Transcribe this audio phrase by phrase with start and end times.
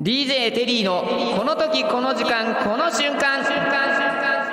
[0.00, 1.04] DJ テリーの
[1.38, 3.44] この時この時間この瞬間。
[3.44, 4.44] 瞬間瞬間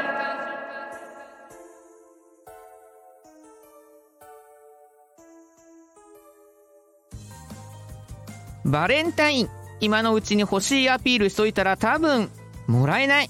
[8.63, 9.49] バレンタイン
[9.79, 12.29] 今のうちに欲しいアピールしといたら多分
[12.67, 13.29] もらえない。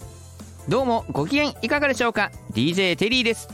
[0.68, 3.48] どうもご機嫌いかがでしょうか？DJ テリーです。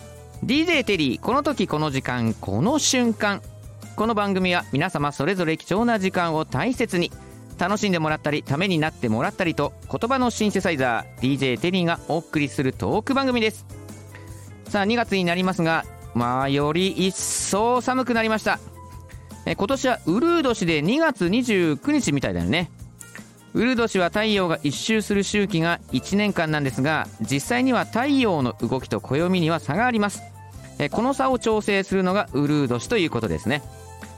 [0.43, 3.43] DJ テリーこの時この時間この瞬間。
[3.95, 7.11] この番組は皆様それぞれ貴重な時間を大切に
[7.57, 13.65] 楽しんでもらったりためになってもらったりと言葉のシンセサイザー DJ テリーがお送りするトーク番組です。
[14.69, 18.59] さあ2月になりますがまあより一層寒くなりました。
[19.45, 22.69] え今年はウルー年で2月29日みたいだよね。
[23.53, 30.21] ウルー年は太陽が一周する周期が1年間なんですが実際には太陽の動きと暦には差があります。
[30.79, 33.63] えこの差を調整するのがウルー年ということですね。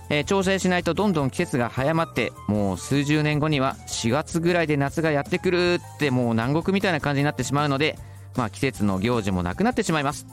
[0.09, 7.97] えー、調整しないとどんどん季節が早まってもう数十年後には4月ぐらいで夏がやってくるってもう南国みたいな感じになってしまうので、
[8.35, 10.25] まあ、季節の行事もなくなってしまいます。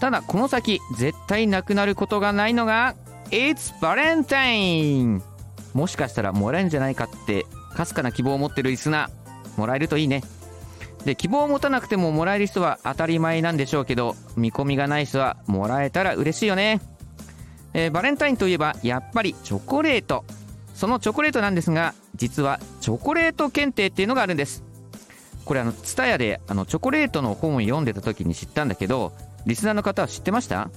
[0.00, 2.96] ただこの先絶対なくなることがないのが
[3.30, 5.20] It's Valentine!
[5.74, 10.22] もしかしたらもらえるんじゃないかってかすかな希望を持ってるリスナーもらえるといいね。
[11.04, 16.80] で希望を持たなくてももらえる人は当たり前なんでしょうけど見込みがない人はもらえたら嬉しいよね。
[17.74, 20.24] えー、バレンタインといえばやっぱりチョコレート。
[20.74, 24.64] そのチョコレートなんですが実はチョコレート検定っていうのがあるんです。
[25.44, 29.12] これあの蔦屋であのチョコレートの本を読んでた時に知ったんだけど
[29.46, 30.70] リスナーの方は知ってました？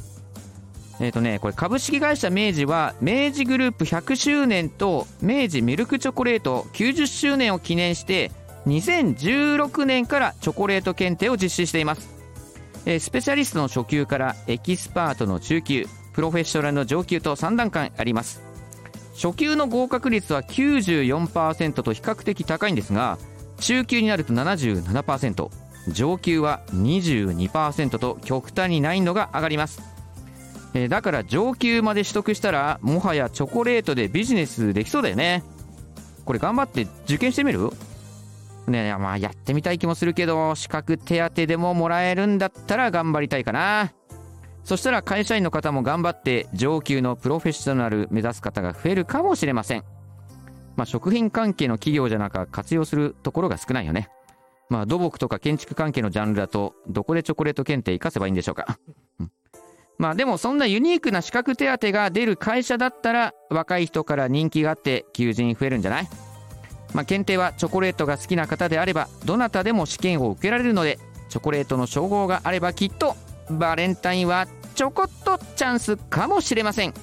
[1.00, 8.32] えっ、ー、とねこれ株式会社明治は明治グループ100周年と明治ミルクチョコレート90周年を記念して
[8.68, 12.10] 2016年からチョコレート検定を実施しています、
[12.86, 15.88] えー、スペシャリストの初級からエキスパートの中級。
[16.14, 18.42] プロフェッショナルの上級と3段階あります。
[19.16, 23.20] 初級の合格率は94%と比較的高いんですが
[23.60, 25.50] 中級になると77%
[25.90, 29.82] 上級は22%と極端に難易度が上がります。
[30.74, 35.44] えだから上級まで取得したらもはやチョコレートでビジネスできそうだよね。
[36.26, 37.70] これ頑張って受験してみる？
[38.68, 43.94] ねまあやってみたい気もするけど資格手当でももらえるんだったら頑張りたいかな。
[44.64, 49.84] そしたら会社員の方も頑張って上級のプロフェッショナル目指す方が増えるかもしれません。
[50.76, 54.10] まあ、食品関係の企業じゃなく活用するところが少ないよね。
[54.70, 58.80] まあ、土木とか建築関係のジャンルだと、どこでチョコレート検定活かせばいいんでしょうか。
[60.00, 66.08] まあでもそんなユニークな資格手当が出る会社だったら若い人から人気があって求人増えるんじゃない？
[66.94, 70.98] まあ検定はチョコレートが好きな方であればどなたでも試験を受けられるので
[71.30, 73.16] チョコレートの称号があればきっと
[73.50, 76.94] バレンタインはちょこっとチャンスかもしれません。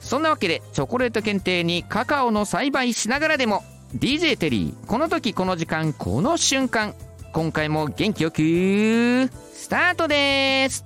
[0.00, 3.64] そんなわけでチョコレート検定にカカオの栽培しながらでも
[3.96, 6.94] DJ テリーこの時この時間この瞬間
[7.32, 10.84] 今回も元気よくスタートです。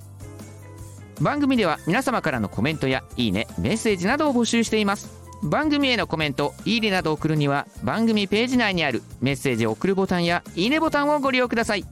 [1.20, 5.18] 番組では皆様からのコメントやいいねメッセージなどを募集しています。
[5.42, 11.84] 番組へのコメントいいねなどを送るには番組ページ内にあるメッセージを送るボタンやいいねボタンをご利用ください。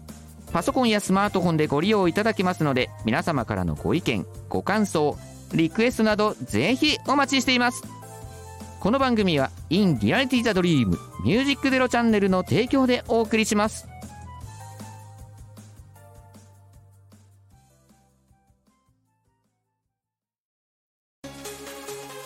[0.53, 5.17] パソコンやスマートフォンでご利用いただけますので皆様からのご意見ご感想
[5.53, 7.83] リクエストなどぜひお待ちしています。
[8.81, 10.91] この番組は In Reality the Dream
[11.25, 13.89] ミュージックゼロチャンネルの提供でお送りします。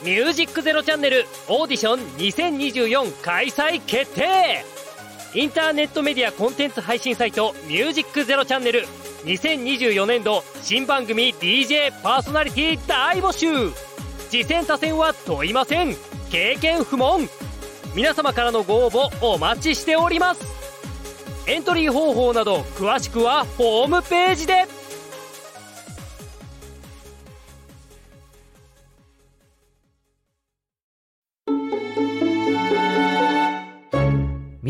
[0.02, 4.79] ミュージックゼロチャンネルオーディション2024開催決定。
[5.32, 8.84] インターネットメディアコンテンツ配信サイト「ミュージックゼロチャンネル。
[9.24, 13.72] 2024年度新番組 DJ パーソナリティ大募集。
[14.28, 15.96] 次戦他戦は問いません。
[16.32, 17.28] 経験不問。
[17.94, 20.42] 皆様からのご応募お待ちしております。
[21.46, 24.79] エントリー方法など詳しくはホームページで。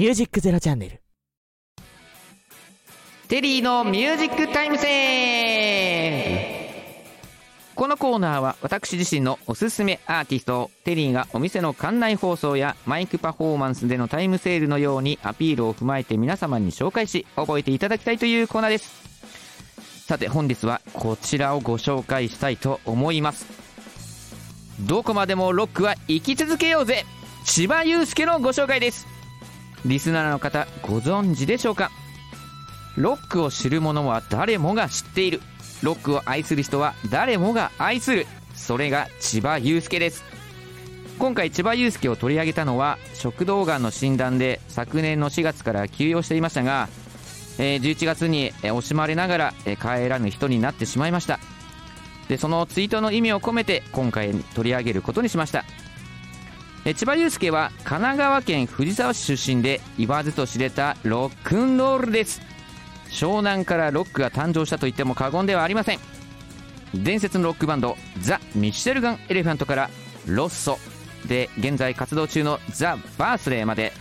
[0.00, 1.02] ミュージックゼロチャンネル。
[3.28, 20.06] テリーのミュージックタイムセーこのコーナーは私自身のおすすめアーティストをテリーがお店の館内放送やマイクパフォーマンスでのタイムセールのようにアピールを踏まえて皆様に紹介し覚えていただきたいというコーナーです。
[20.06, 23.44] さて本日はこちらをご紹介したいと思います。
[24.80, 27.04] どこまでもロックは生き続けようぜ。
[27.44, 29.09] 千葉雄介のご紹介です。
[29.84, 31.90] リスナーの方ご存知でしょうか？
[32.96, 35.40] ロックを知る者は誰もが知っている。
[35.82, 38.26] ロックを愛する人は誰もが愛する。
[38.54, 40.22] それが千葉雄介です。
[41.18, 46.88] 今回千葉雄介を取り上げたのは食道がんの診断で昨年の4月から休養していましたが、
[47.58, 51.38] え11月に惜しまれながら帰らぬ人になってしまいました。
[52.28, 55.64] でそのツイートの意味を込めて今回取り上げることにしました。
[56.84, 62.40] えチバユウスケは神奈川県藤沢市出身で言わずと知れたロックンロールです。
[63.10, 65.98] 湘南からロックが誕生したと言っても過言ではありません。
[66.94, 69.90] 伝説のロックバンド Thee Michelle Gun Elephant から
[70.26, 70.78] ROSSO
[71.26, 73.92] で現在活動中の The Birthday まで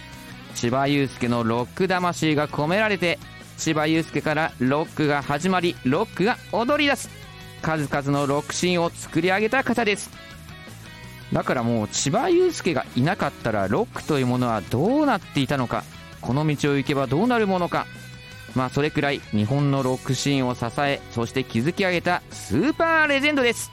[0.56, 3.20] チバユウスケのロック魂が込められて
[3.58, 7.10] チバユウスケからロックが始まりロックが踊り出す。
[7.62, 10.29] 数々のロックシーンを作り上げた方です。
[11.34, 15.84] だからもう千葉雄介がいなかったらロックというものはどうなっていたのか
[16.22, 17.86] この道を行けばどうなるものか。
[18.56, 23.72] まあそれくらい日本のロックシーンを支えそして築き上げたスーパーレジェンドです。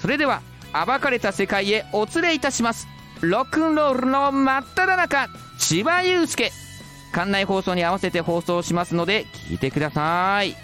[0.00, 0.40] それでは
[0.72, 2.88] 暴かれた世界へお連れいたします。
[3.20, 6.50] ロックンロールの真っ只中千葉雄介。
[7.12, 10.56] 館内放送に合わせて放送しますので聞いてください。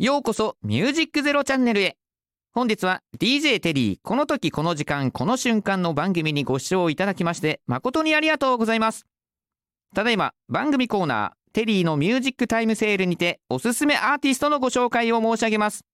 [0.00, 1.98] ようこそミュージックゼロチャンネルへ。
[2.54, 9.04] 本日は DJ テリーこの時この時間この瞬間の番組にご視聴いただきまして誠にありがとうございます。
[9.94, 15.84] ただいま番組コーナーテリーのミュージックタイムセールにておすすめアーティストのご紹介を申し上げます。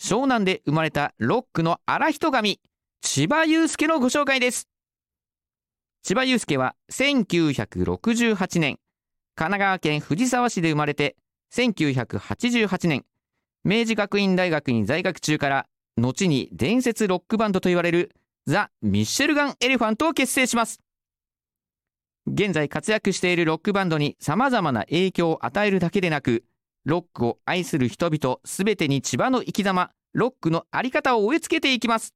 [0.00, 2.60] 湘南で生まれたロックの荒人神
[3.00, 4.66] 千葉雄介のご紹介です。
[6.02, 8.80] 千葉雄介は1968年
[9.36, 11.14] 神奈川県藤沢市で生まれて
[11.52, 13.04] 1988年
[13.64, 15.66] 明治学院大学に在学中から
[15.96, 18.12] 後に伝説ロックバンドと言われる
[18.46, 20.80] ザ・ミッシェルガン・エレファントを結成します。
[22.26, 26.44] 現在活躍しているロックバンドに様々な影響を与えるだけでなく
[26.84, 32.14] ロックを愛する人々すべてに千葉の生き様ロックのあり方を植え付けていきます。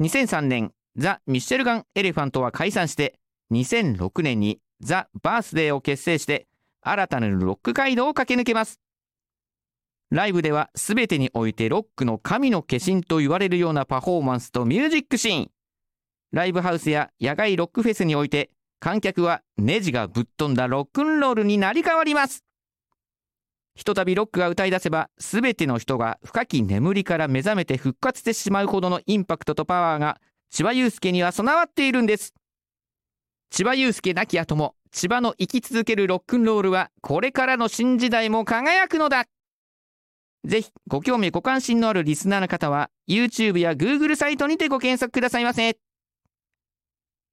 [0.00, 3.18] 2003年ザ・ミッシェルガン・エレファントは解散して
[3.52, 6.46] 2006年にザ・バースデーを結成して
[6.88, 8.80] 新たなるロック街道を駆け抜けます。
[10.10, 15.50] ライブでは全てにおいてロックの神の化身と言われるようなパフォーマンスとミュージックシーン。
[16.30, 22.44] ライブハウスや野外ロックフェスにおいて観客はネジがぶっ飛んだロックンロールになり変わります。
[23.74, 32.32] ひとたびロックが歌い出せば全ての人が深き眠りから目覚めて復活してしまうほどのインパクトとパワーが千葉雄介には備わっているんです。
[33.50, 39.26] 千葉雄介亡き後も千葉の生き続けるロックンロールはこれからの新時代も輝くのだ。
[40.44, 45.76] ぜひご興味ご関心のあるリスナーの方は YouTube や Google サイトにてご検索くださいませ。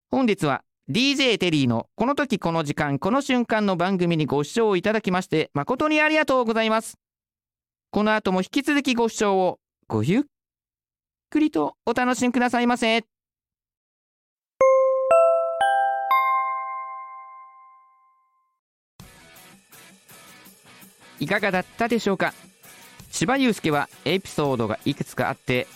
[0.10, 6.98] 本日は DJ テリーのこの時この時間この瞬間の番組にご視聴いただきまして誠にありがとうございます。
[7.92, 10.24] この後も引き続きご視聴をごゆっ
[11.30, 13.13] くりとお楽しみくださいませ。
[21.24, 22.34] いかがだったでしょうか？
[23.12, 25.68] 千葉雄介はエピソードがいくつかあって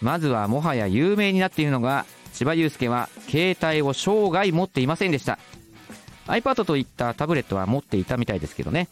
[0.00, 5.38] まずはもはや有名になっているのが千葉雄介は携帯を生涯持っていませんでした。
[6.26, 8.88] iPad といったタブレットは持っていたみたいですけどね。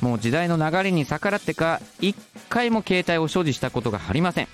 [0.00, 2.16] もう時代の流れに逆らってか一
[2.48, 4.48] 回も携帯を所持したことがありません、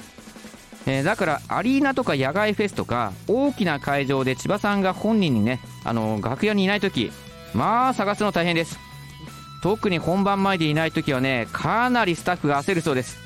[0.87, 7.13] えーだからアリーナとか野外フェスとか大きな会場で千葉さんが本人にねあの楽屋にいない時
[7.55, 8.86] まあ探すの大変です。
[9.63, 13.19] 特に本番前でいない時はねかなりスタッフが焦るそうです。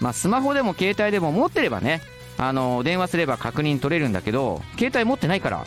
[0.00, 2.00] まあスマホでも携帯でも持ってればね
[2.36, 5.66] あの電話すれば確認取れるんだけど携帯持ってないから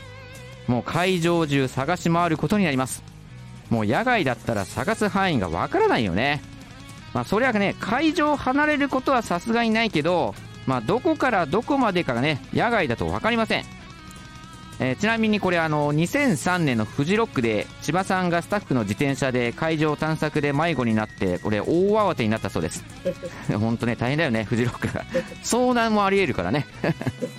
[0.68, 3.04] もう会場中探し回ることになります。
[3.70, 6.42] もう野外だったら探す範囲がわからないよね。
[7.14, 10.34] まあそりゃね会場を離れることはさすがにないけど
[10.66, 13.66] まあどこからどこまでかがね野外だと分かりません。
[14.84, 22.84] えーちなみにこれあの2003年のフジロックで千葉さんがスタッフの自転車で会場探索で迷子になってこれ大慌てになったそうです。
[23.60, 25.06] 本当ね大変だよねフジロックが。
[25.44, 26.66] 遭難もありえるからね。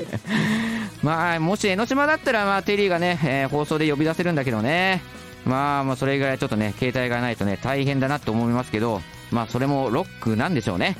[1.02, 5.02] まあもし江ノ島だったらまあテリーがね、えー放送で呼び出せるんだけどね。
[5.44, 10.96] まあもうそれぐらいちょっとね携帯がないとね大変だなと思いますけどまあそれもロックなんでしょうね。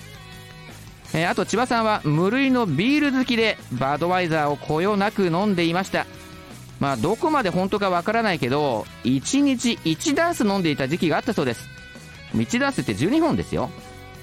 [1.15, 6.07] えーあと千葉さんは無類のビール好きでバドワイザーをこよなく飲んでいました
[6.83, 11.69] まあどこまで本当かわからないけど1日1ダース飲んでいた時期があったそうです。
[12.35, 13.71] 1ダースって12本ですよ。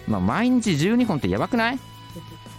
[0.09, 1.79] まあ毎日12本ってやばくない？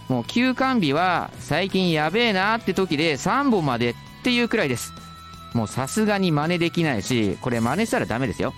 [0.09, 4.91] もう休館日は最近やべえなって時で3本までっていうくらいです。
[5.53, 8.55] もうさすがに真似できないしこれ真似したらダメですよ。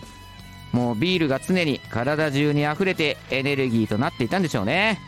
[0.71, 5.01] もうビールが常に体中に溢れてエネルギーとなっていたんでしょうね。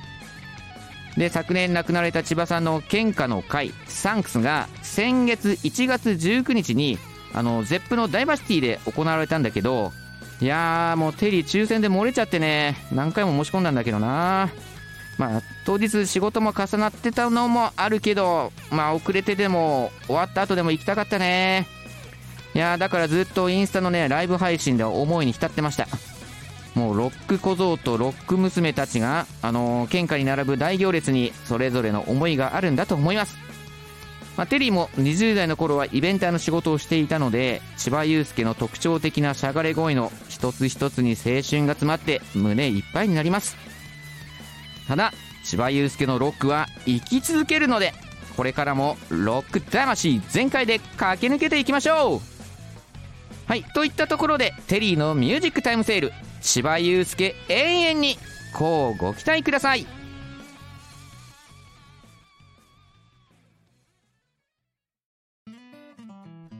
[1.17, 6.98] で昨年亡くなられた千葉さんの献花の会サンクスが先月1月19日に
[7.34, 9.91] あのゼップのダイバーシティで行われたんだけど
[10.41, 14.50] いやーもうテリー抽選で漏れちゃってね何回も申し込んだんだけどな。
[15.17, 21.67] まあ当日仕事も重なってたのもあるけどまあ遅れてでも終わった後でも行きたかったね。
[22.53, 25.88] いやーだからずっとインスタのねライブ配信で思いに浸ってました。
[26.75, 33.38] もうロック小僧とロック娘たちがあのー、献花に並ぶ大行列にそれぞれの思いがあるんだと思います。
[34.38, 43.55] まあ、テリーも20代の頃はイベンターの仕事をしていたので千葉雄介の特徴的なしゃがれ声の一つ一つに青春が詰まって胸いっぱいになります。
[44.88, 45.13] ただ
[45.46, 47.94] 千葉雄介のロックは生き続けるので
[48.36, 52.20] これからもロック魂全開で駆け抜けていきましょう。
[53.48, 56.12] はいといったところでテリーのミュージックタイムセール。
[56.46, 58.18] 千葉雄介永遠に
[58.54, 59.88] こうご期待ください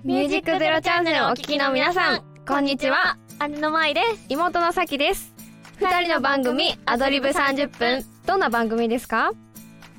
[0.04, 3.18] ミュージックゼロチャンネルをお聞きの皆さん、こんにちは。
[3.50, 4.26] 姉の舞です。
[4.30, 5.34] 妹のさきです。
[5.80, 8.06] 二人の番組、アドリブ30分。
[8.28, 9.32] どんな番組ですか？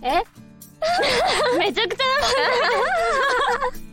[0.02, 0.22] え？
[1.58, 3.85] めちゃくちゃ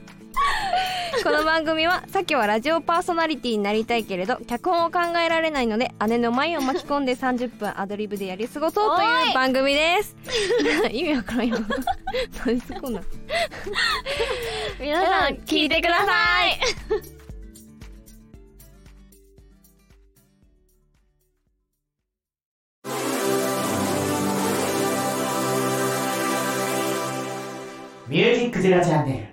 [1.25, 10.17] この番組は、さきはラジオパーソナリティになりたいけれど、脚本を考えられないので、姉の舞を巻き込んで30分アドリブでやり過ごそうという番組です。
[10.91, 11.57] 意味わからんよ。
[12.45, 13.01] 何すこんな。
[14.81, 16.11] 皆さん、聞いてくださ
[16.45, 16.59] い。
[28.09, 29.32] ミュージックゼロチャンネル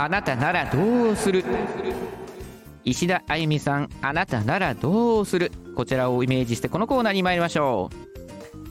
[0.00, 1.44] あなたならどうする？
[2.84, 5.50] 石田あゆみさんあなたならどうする？
[5.74, 7.90] こちらをイメージしてこのコーナーに参りましょ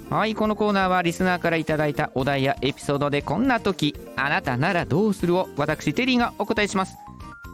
[0.10, 0.14] う。
[0.14, 6.96] はいこのコーナーはリスナーからいただいたお題やエピソードでこんな時あなたならどうするを私テリーがお答えします。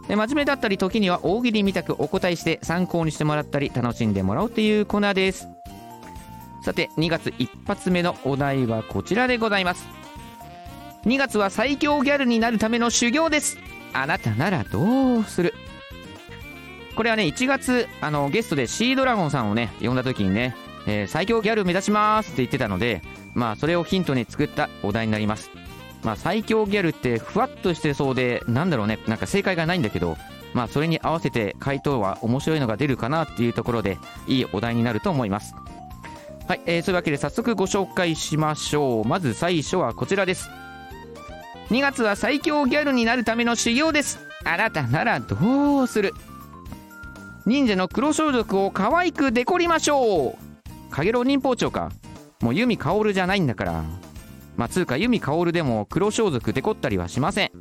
[0.08, 5.48] 真面目だったり時には大喜利みたくお答えして参考にしてもらったり楽しんでもらおうというコーナーです。
[6.64, 10.03] さて2月一発目のお題はこちらでございます。
[11.06, 13.58] 2月は最強ギャルになるための修行です。
[13.92, 15.54] あなたならどうする？
[16.96, 20.56] これはね1月あのゲストでシードラゴンさんをね呼んだ時にね、
[20.88, 23.02] えー、最強ギャル目指しますって言ってたので
[23.34, 25.52] まあそれをヒントに作ったお題になります。
[26.04, 30.18] まあ最強ギャルってふわっとしてそうでなんだろうねなんか正解がないんだけど
[30.54, 35.54] まあそれに合わせて回答は面白いのが出るかなっていうところでいいお題になると思います。
[36.48, 39.06] はい、えー、そういうわけで早速ご紹介しましょう。
[39.06, 40.50] まず最初はこちらです。
[41.70, 44.20] 2月は最強ギャルになるための修行です。
[44.46, 46.14] あなたならどうする？
[47.46, 50.92] 忍者の黒装束を可愛くデコりましょう。
[50.92, 51.92] かげろう忍法長か。
[52.42, 53.84] もう弓薫じゃないんだから。
[54.56, 57.52] まあつうか弓薫でも黒装束デコったりはしません。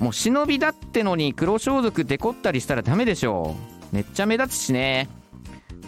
[0.00, 3.54] もう忍びだってのに黒装束デコったりしたらダメでしょ
[3.92, 3.94] う。
[3.94, 5.08] めっちゃ目立つしね。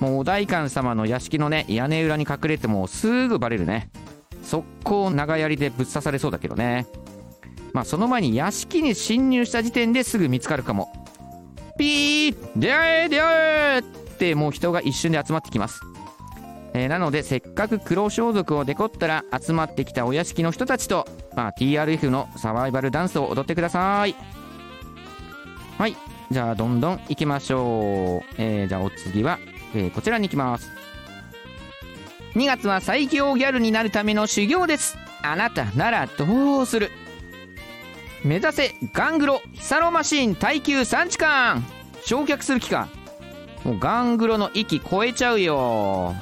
[0.01, 3.91] もうお代官様の屋敷のね屋根裏に隠れてもすぐバレるね。
[4.43, 6.87] 速攻長槍でぶっ刺されそうだけどね。
[7.75, 10.91] まあ、その前に屋敷に侵入した時点ですぐ見つかるかも。
[11.77, 15.81] ピー出会え出会えってもう人が一瞬で集まってきます、
[16.73, 21.05] えー、なのでせっかく黒装束をデコったら集まってきたお屋敷の人たちと、
[21.35, 24.15] まあ、TRF のサバイバルダンスを踊ってください。
[25.79, 25.97] はい。
[26.31, 29.41] じゃあどんどん行きましょう、えー、じゃあお次は、
[29.75, 30.71] えー、こちらに行きます。
[32.37, 34.97] 2月は最強ギャルになるための修行です。
[35.23, 36.93] あなたならどうする？
[38.25, 41.63] 目指せガングロヒサロマシン耐久3時間。
[42.07, 42.89] 焼却する期間
[43.65, 46.15] もうガングロの域超えちゃうよ。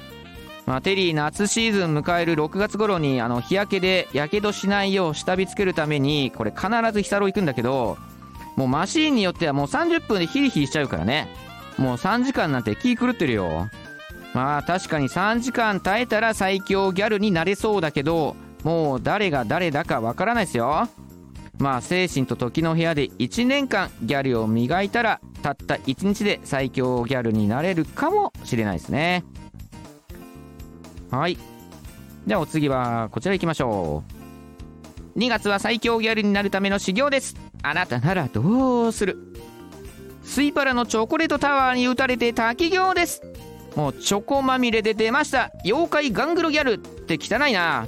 [0.66, 7.98] まあ、テリー夏シーズン迎える6月頃にあの日焼けでやけどしないよう下火つけるためにこれ必ずヒサロ行くんだけど
[8.56, 11.28] もうマシーンによってはもう30分でヒリヒリしちゃうからね。
[11.78, 13.68] もう3時間なんて気狂ってるよ。
[14.34, 20.88] まあ確かに3時間耐えたら最強ギャルになれそうだけどもう誰が誰だかわからないですよ。
[21.62, 29.22] まあ精神と時の部屋で1年間ギャルを磨いたらたった1日で最強ギャルになれるかもしれないですね。
[31.12, 31.38] はい。
[32.26, 34.02] じゃあお次はこちら行きましょ
[35.14, 35.18] う。
[35.20, 37.36] 2月は最強ギャルになるための修行です。
[37.62, 39.16] あなたならどうする？
[40.24, 43.22] スイパラのチョコレートタワーに打たれて滝行です。
[43.76, 45.52] もうチョコまみれで出ました。
[45.64, 47.86] 妖怪ガングロギャルって汚いな。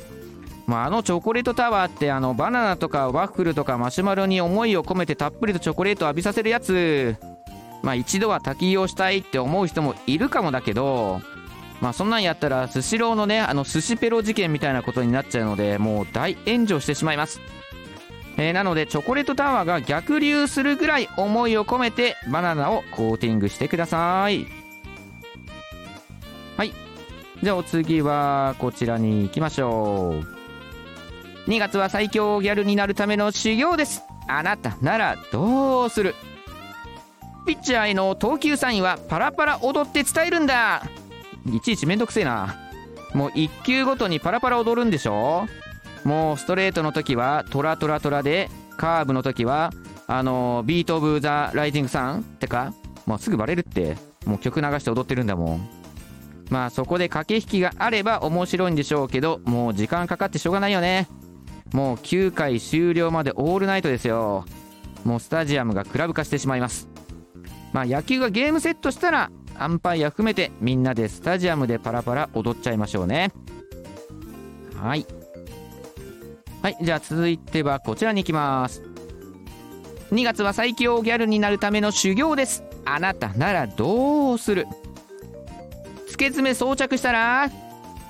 [0.66, 7.16] まあ、あのチョコレートタワーってあのバナナとかワッフルとかマシュマロに思いを込めてたっぷりとチョコレートを浴びさせるやつ。
[7.82, 11.20] まあ一度は滝をしたいって思う人もいるかもだけど
[11.82, 17.40] まあそんなんやったらスシローのねあの寿司ペロ事件みたいなことになっちゃうのでもう大炎上してしまいます。
[18.38, 24.46] えーなのでチョコレートタワーが逆流するぐらい思いを込めてバナナをコーティングしてください。
[26.56, 26.72] はい。
[27.42, 30.33] じゃあお次はこちらに行きましょう。
[31.46, 34.02] 2月は最強ギャルになるための修行です。
[34.28, 36.14] あなたならどうする？
[37.46, 40.82] ピッチャーへの投球サインはパラパラ踊って伝えるんだ。
[41.52, 42.56] いちいちめんどくせえな。
[43.12, 45.46] もう1球ごとにパラパラ踊るんでしょ？
[46.04, 49.70] もうストレートの時はトラトラトラでカーブの時は
[50.06, 52.72] あのビート・オブ・ザ・ライジング・サンってか？
[53.04, 53.96] もうすぐバレるって。
[54.24, 55.68] もう曲流して踊ってるんだもん。
[56.48, 61.08] まあそこで駆け引きがあれば面白いんでしょうけどもう時間かかってしょうがないよね。
[61.74, 64.44] もう9回終了までオールナイトですよ。
[65.04, 66.88] もうスタジアムがクラブ化してしまいます。
[67.72, 73.32] まあ野球がゲームセットしたらアンパイア含めてみんなでスタジアムでパラパラ踊っちゃいましょうね。
[74.80, 75.04] はい。
[76.62, 78.80] はいじゃあ続いてはこちらに行きます。
[80.12, 82.62] 2月は最強ギャルになるための修行です。
[82.84, 84.68] あなたならどうする？
[86.08, 87.50] 付け爪装着したら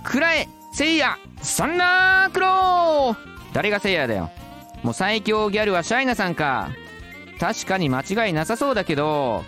[0.03, 3.34] くらえせいやサンナークロー！
[3.55, 4.31] 誰がせいやだよ。
[4.83, 6.69] もう最強ギャルはシャイナさんか。
[7.41, 9.45] 確かに間違いなさそうだけど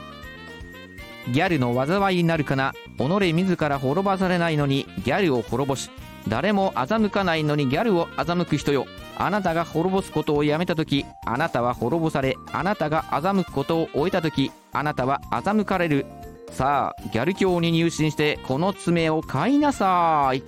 [1.32, 2.74] ギャルの災いになるかな？
[2.98, 5.90] 己自ら滅ばされないのにギャルを滅ぼし
[6.28, 8.86] 誰も欺かないのにギャルを欺く人よ。
[9.18, 16.06] あなたが滅ぼすことをやめた時あなたは滅ぼされあなたが欺くことを終えた時あなたは欺かれる。
[16.52, 20.44] さあギャル教に入信してこの爪を買いなさい。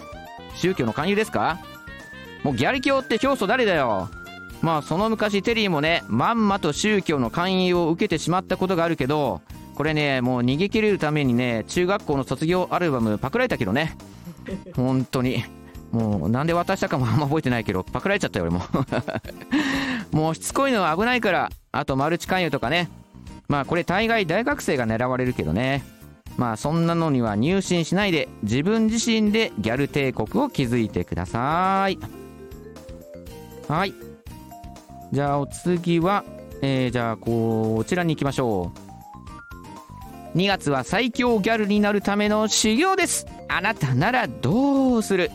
[0.56, 1.60] 宗教の勧誘ですか？
[2.44, 4.10] もうギャル教って教祖誰だよ？
[4.62, 9.42] まあその昔テリーもねまんまと宗教の勧誘を受けてしまったことがあるけど
[9.76, 13.96] これねもう逃げ切れるためにね中学校の卒業アルバムパクられたけどね。
[14.76, 15.44] 本当に。
[15.92, 18.64] もうなんで渡したかも あんま覚えてないけどパクられちゃったよ俺も。
[20.12, 22.90] もうしつこいのは危ないからあとマルチ勧誘とかね。
[23.48, 25.84] まあこれ大概大学生が狙われるけどね。
[26.38, 32.00] まあそんなのには入信しないで自分自身でギャル帝国を築いてください。
[33.68, 34.07] はい
[35.12, 36.24] じゃあお次は
[36.62, 38.72] えー、じゃあこちらに行きましょ
[40.34, 40.38] う。
[40.38, 43.26] 2月は最強ギャルになるための修行です。
[43.48, 45.32] あなたならどうする？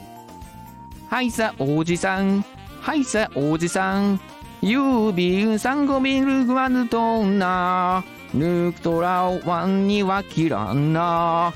[1.09, 2.45] はいさおじさん
[2.81, 4.21] はいさおじさん
[4.63, 8.05] 郵便三五ミルグワヌトンナ
[8.35, 11.53] ヌクトラワンには切らんな。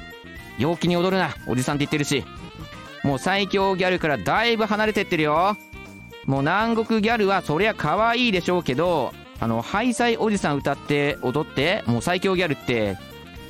[0.59, 2.25] 陽気に踊るなおじさんって言ってるし。
[3.03, 5.57] もう最強ギャルからだいぶ離れてってるよ。
[6.27, 12.99] もう南国ギャルはそりゃ可愛いでしょうけどあのハイサイおじさん歌って踊ってもう最強ギャルって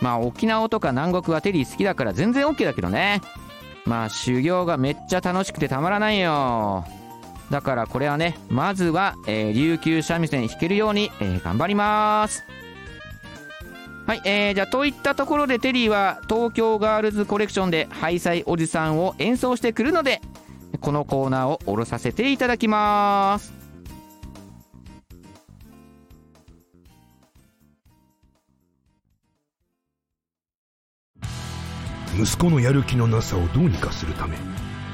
[0.01, 3.23] まあ沖縄とか南国はテリー好きだから全然 OK だけどね。
[3.87, 6.85] まあ修行がめっちゃ楽しくてたまらないよ。
[7.51, 12.45] だからこれはねまずは、えー琉球三味線弾けるように、えー頑張ります。
[14.07, 20.21] はい、えー、じゃあといったところでテリーは東京ガールズコレクションでハイサイおじさんを演奏してくるので
[20.81, 23.53] このコーナーを下ろさせていただきます。
[32.19, 34.39] 息子のやる気のなさをどうにかするため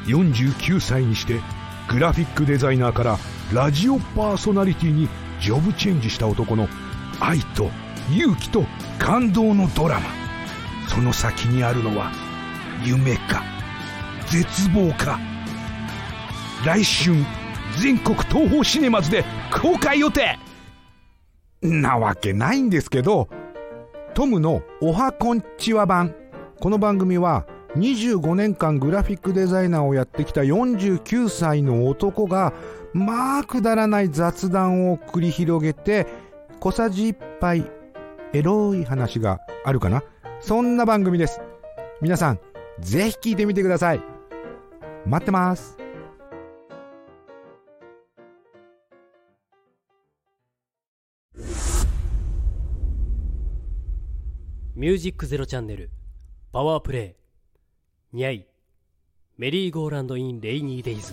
[0.07, 1.41] 49歳にして
[1.89, 3.19] グラフィックデザイナーから
[3.53, 5.09] ラジオパーソナリティに
[5.41, 6.69] ジョブチェンジした男の
[7.21, 7.71] 愛と
[8.11, 8.65] 勇気と
[8.99, 10.07] 感動のドラマ。
[10.89, 12.11] その先にあるのは
[12.85, 13.45] 夢か
[14.29, 15.19] 絶望か。
[16.65, 17.17] 来春
[17.81, 19.25] 全国東宝シネマズで
[19.61, 20.39] 公開予定。
[21.61, 23.29] なわけないんですけど
[24.15, 26.15] トムのおはこんちは版。
[26.61, 32.53] この番組は25年間グラフィックデザイナーをやってきた49歳の男が
[32.93, 36.07] まあくだらない雑談を繰り広げて
[36.61, 37.69] 小さじ1杯
[38.35, 40.05] エロい話があるかな？
[40.41, 41.41] そんな番組です。
[42.01, 42.41] 皆さん
[42.79, 44.01] ぜひ聞いてみてください。
[45.05, 45.77] 待ってます。
[54.75, 55.91] ミュージックゼロチャンネル
[56.51, 57.15] パワープレ
[58.15, 58.47] イニャイ
[59.37, 61.13] メリーゴーランド・イン・レイニー・デイズ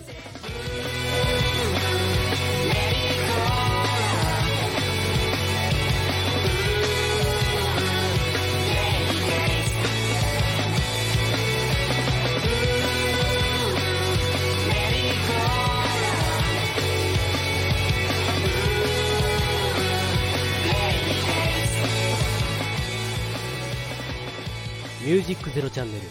[25.29, 26.01] ジックゼロチャンネル。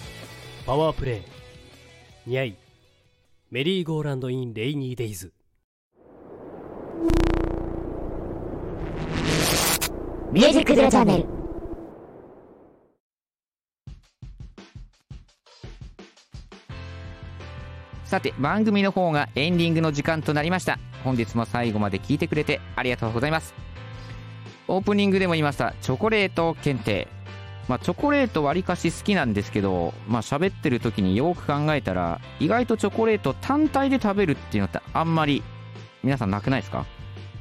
[0.65, 1.25] パワープレ
[2.25, 2.57] イにゃい
[3.51, 5.13] メリーゴーランド・イン・レイニー・デイ。
[5.13, 5.33] ズ
[10.31, 11.27] ミュージックゼロチャンネル。
[18.05, 20.79] さて番組の方がエンディングの時間となりました。
[21.03, 23.53] 本日も最後まで聞いてくれてありがとうございます。
[24.69, 25.75] オープニングでも言いました。
[25.81, 27.09] チョコレート検定
[27.69, 35.43] まあチョコレートわりかし好きなんですけどまあ喋ってる時によく考えたら意外とチョコレート単体で食べるっていうのってあんまり
[36.03, 36.87] 皆さんなくないですか？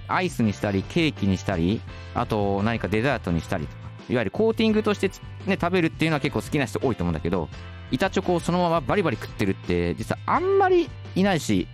[0.09, 1.81] アイスにしたりケーキにしたり
[2.13, 3.77] あと何かデザートにしたりとか
[4.09, 5.09] いわゆるコーティングとして
[5.45, 7.49] ね食べるっていうのは結構好きな人多いと思うんだけど
[7.91, 11.67] 板チョコをそのままバリバリ食ってるって実はあんまりいないし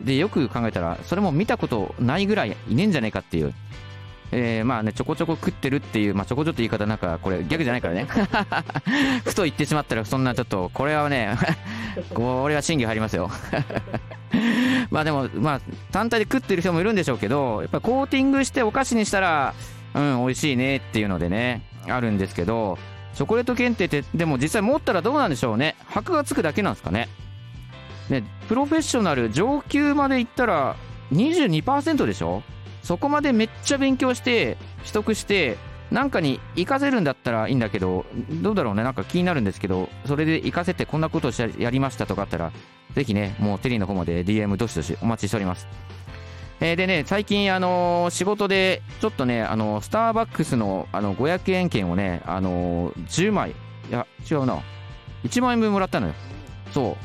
[0.00, 3.54] でよく考えたらそれも見たことないぐらいいねえんじゃねえかっていう
[4.32, 8.06] えー、まあねちょこちょこ食ってるっていうまあちょこちょっと言い方なんかこれギャグじゃないからね。
[9.24, 11.36] ふと言ってしまったらそんなちょっとこれはね
[12.14, 13.30] これは審議入りますよ。
[14.90, 19.54] まあでもまあ単体で食ってる人もいるんでしょうけどやっぱコーティングしてお菓子にしたら
[19.94, 22.78] うん美味しいねっていうのでねあるんですけど
[23.14, 25.76] チョコレート検定ってでも実際持ったらどうなんでしょうね。
[25.88, 27.08] 箔がつくだけなんですかね。
[28.08, 30.76] ねプロフェッショナル上級までいったら
[31.12, 32.42] 22%でしょ。
[32.82, 35.56] そこまでめっちゃ勉強して取得して
[35.90, 38.04] なんかに活かせるんだったらいいんだけど
[38.42, 38.84] どうだろうね。
[38.84, 42.52] なんか気になるんですけどそれで活かせてこんなことをやりましたとかあったら
[42.94, 45.66] ぜひねもうテリーの方まで DM どしどしお待ちしております。
[46.62, 53.54] えーでね最近あのー仕事でちょっとねあのースターバックスのあの500円券をねあの10枚い
[53.92, 54.58] や違うな。
[55.24, 56.14] 1万円分もらったのよ。
[56.72, 56.96] そう。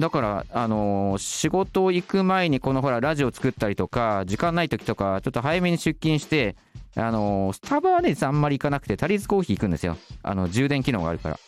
[0.00, 6.56] だから、あのー仕事行く前にこのほらラジオ作ったりとか時間ない時とかちょっと早めに出勤して、
[6.96, 9.98] あのースタバはねあんまり行かなくてタリーズコーヒー行くんですよ。
[10.22, 11.38] あの充電機能があるから。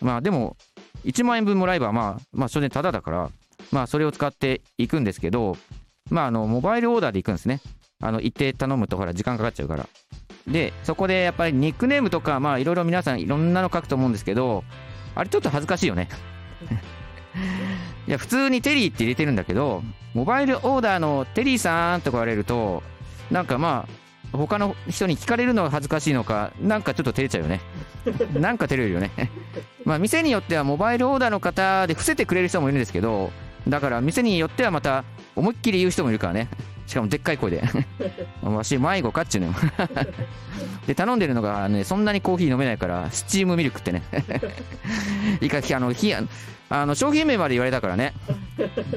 [0.00, 0.56] まあでも
[1.04, 3.30] 1万円分もらえばまあまあそれでタダだから
[3.70, 5.56] まあそれを使っていくんですけど
[6.10, 7.60] まああのモバイルオーダーで行くんですね。
[8.00, 9.88] あの行って頼むとほら時間かかっちゃうから。
[10.48, 14.64] でそこでやっぱりニックネームとかまあいろいろ皆さんいろんなの書くと思うんですけど
[15.14, 16.08] あれちょっと恥ずかしいよね。
[18.12, 22.82] いや普通にテリーって入れてるんだけどモバイルオーダーのテリーさんとか言われると
[23.30, 23.88] なんかま
[24.30, 27.62] あ他の人に聞かれるのが恥ずかしいのかなんかちょっと照れちゃうよね。
[28.38, 29.10] なんか照れるよね。
[29.86, 33.32] まあ店によってはモバイルオーダーの方で伏せてくれる人もいるんですけど
[33.66, 36.48] だから店によってはまた思いっきり言う人もいるからね
[36.86, 37.62] しかもでっかい声で。
[38.42, 39.54] わし迷子かっちゅうのよ
[40.86, 44.02] で頼んでるのがねそんなにコーヒー飲めないからスチームミルクってね。
[45.40, 48.12] いいかあのひあの商品名まで言われたからね。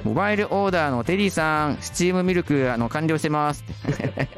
[0.03, 4.29] モバイルオーダーのテリーさんスチームミルクあの完了してますって。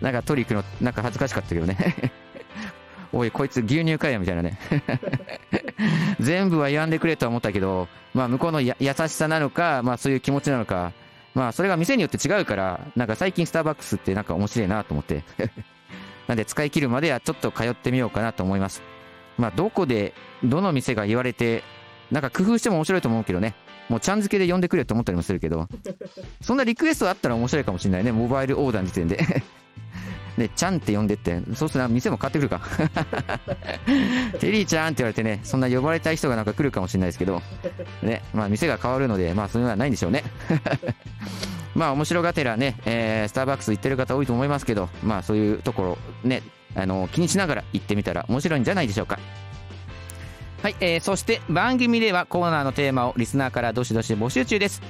[0.00, 1.76] なんか取り行くのなんか恥ずかしかったけどね。
[3.12, 4.58] おいこいつ牛乳かよみたいなね。
[6.20, 10.92] 全部は言わんでくれとは思ったけどまあ向こうのや優しさなのかまあそういう気持ちなのか
[11.36, 15.22] まあそれが店によって違うからなんか最近スターバックスってなんか面白いなと思って。
[16.26, 18.82] なんで使い切るまではちょっと通ってみようかなと思います。
[19.36, 21.62] まあどこでどの店が言われて
[22.10, 23.54] なんか工夫しても面白いと思うけどね。
[23.90, 25.68] もうちゃん付けで呼んでくれと思ったりもするけど。
[26.40, 28.12] そんなリクエストあったら面白いかもしれないね。
[28.12, 29.18] モバイルオーダーの時点で。
[30.38, 32.60] でちゃんって呼んでってそうすると店も変わってくるか。
[34.38, 37.42] テリーちゃんって言われてねそんな呼ばれたい人がなんか来るかもしれないですけど
[38.02, 40.24] ねまあ店が変わるのでまあそういうのはないんでしょうね。
[41.74, 46.42] まあ面白がてらね、えースターバックス行ってる方多いと思いますけどまあそういうところね
[46.74, 49.18] あの気にしながら行ってみたら面白いんじゃないでしょうか。
[50.62, 54.82] はい、えーそして番組ではコーナーのテーマをリスナーからどしどし募集中です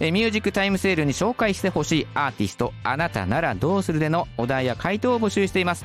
[0.00, 5.84] えミュージックタイムセールに紹介してほしいアーティストあなたならどうするでのお題や回答を募集しています、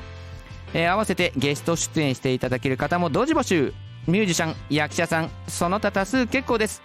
[0.72, 3.72] えー合わせてゲスト出演していただける方も同時募集。
[4.06, 6.82] ミュージシャン役者さんその他多数結構です。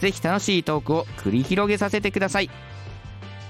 [0.00, 2.50] ぜひ楽しいトークを繰り広げさせてください。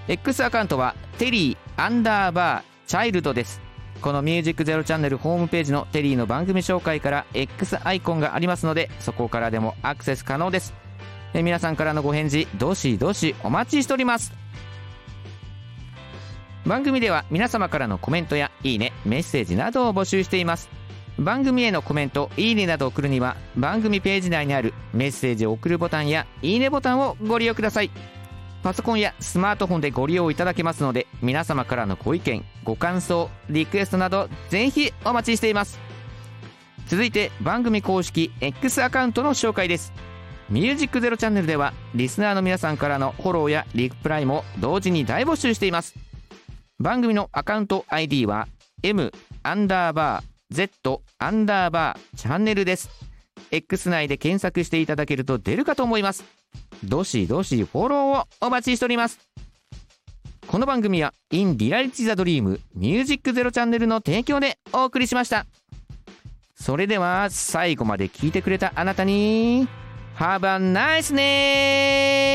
[0.08, 3.60] X アカウントはテリーアンダーバーチャイルドです。
[4.00, 10.81] このミュージックゼロチャンネルホームページのテリーの番組紹介から X アイコンがありますのでそこからでもアクセス可能です。
[11.34, 14.32] え皆さんからのご返事どしどしお待ちしております。
[16.64, 20.68] 番組では皆様からのコメントやいいねメッセージなどを募集しています。
[21.18, 27.90] 番組へのコメントいいねなどを送るには番組ページ内にあるメッセージを送るボタンやいいねボタンをご利用ください。
[28.62, 35.80] パソコンやスマートフォンでご利用いただけますので皆様からのご意見ご感想リクエストなどぜひお待ちしています。
[36.86, 39.92] 続いて番組公式 X アカウントの紹介です。
[40.48, 45.94] ミュージックゼロチャンネルではリスナーの皆さんからのフォローやリプライも同時に大募集しています。
[46.78, 48.48] 番組のアカウント ID は
[48.82, 50.24] M アンダーバー
[50.54, 52.90] Z アンダーバーチャンネルです
[53.50, 56.24] X 内で検索していただけると出るかと思います。
[56.84, 59.20] どしどしフォローをお待ちしております。
[60.46, 65.46] この番組は In Reality the Dream ミュージックゼロチャンネルの提供でお送りしました。
[66.54, 69.66] それでは最後まで聞いてくれたあなたに
[70.14, 72.32] Have a nice day!